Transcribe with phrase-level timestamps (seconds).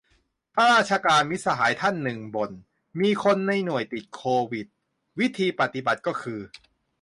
[0.55, 2.51] ข้าราชการ มิตรสหายท่านหนึ่ง บ่น
[2.99, 4.67] มีคนในหน่วยติดโควิด
[5.19, 6.39] วิธีปฏิบัติก็คือ